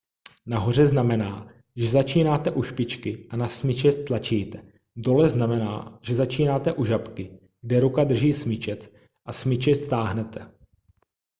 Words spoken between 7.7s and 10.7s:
ruka drží smyčec a smyčec táhnete